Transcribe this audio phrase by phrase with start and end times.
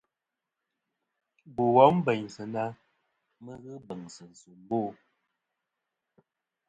[1.55, 2.63] Bò wom bèynsɨ na
[3.43, 4.79] mɨ n-ghɨ bèŋsɨ̀ nsòmbo.